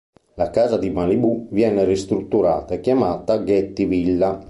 [0.33, 4.39] La casa di Malibù viene ristrutturata e chiamata "Getty Villa".